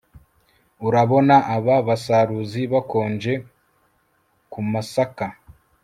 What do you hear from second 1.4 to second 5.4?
aba basaruzi bakonje kumasaka